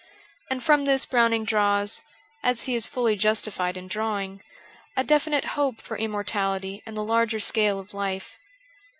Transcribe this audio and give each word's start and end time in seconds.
And 0.49 0.63
from 0.63 0.85
this 0.85 1.05
Browning 1.05 1.43
draws, 1.45 2.01
as 2.41 2.63
he 2.63 2.73
is 2.73 2.87
fully 2.87 3.15
justified 3.15 3.77
in 3.77 3.87
drawing, 3.87 4.41
a 4.97 5.03
definite 5.03 5.45
hope 5.53 5.79
for 5.79 5.95
immortality 5.95 6.81
and 6.87 6.97
the 6.97 7.03
larger 7.03 7.39
scale 7.39 7.79
of 7.79 7.93
life. 7.93 8.39